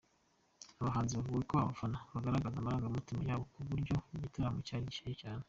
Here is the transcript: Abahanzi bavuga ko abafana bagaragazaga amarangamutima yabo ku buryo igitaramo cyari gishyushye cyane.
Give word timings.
Abahanzi 0.81 1.13
bavuga 1.13 1.43
ko 1.49 1.53
abafana 1.57 1.97
bagaragazaga 2.13 2.57
amarangamutima 2.59 3.21
yabo 3.29 3.43
ku 3.53 3.59
buryo 3.69 3.95
igitaramo 4.15 4.59
cyari 4.67 4.85
gishyushye 4.89 5.17
cyane. 5.23 5.39